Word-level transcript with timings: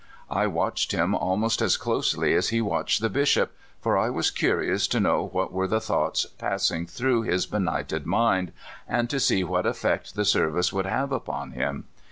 I 0.31 0.47
watched 0.47 0.93
him 0.93 1.13
alm.ost 1.13 1.61
as 1.61 1.77
closely 1.77 2.33
as 2.33 2.49
he 2.49 2.59
watched 2.59 3.03
tlie 3.03 3.13
Bishop, 3.13 3.55
for 3.79 3.95
I 3.99 4.09
was 4.09 4.31
curious 4.31 4.87
to 4.87 4.99
know 4.99 5.27
what 5.31 5.51
were 5.53 5.67
the 5.67 5.77
tlioughts 5.77 6.25
passing 6.39 6.87
through 6.87 7.21
his 7.21 7.45
benighted 7.45 8.07
mind, 8.07 8.51
and 8.87 9.07
to 9.11 9.19
see 9.19 9.43
what 9.43 9.67
effect 9.67 10.15
the 10.15 10.25
service 10.25 10.73
would 10.73 10.87
have 10.87 11.11
upon 11.11 11.51
him. 11.51 11.83